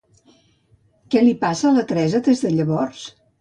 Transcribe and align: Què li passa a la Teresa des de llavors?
Què 1.15 1.21
li 1.25 1.35
passa 1.43 1.67
a 1.71 1.75
la 1.77 1.85
Teresa 1.93 2.23
des 2.29 2.43
de 2.47 2.53
llavors? 2.57 3.07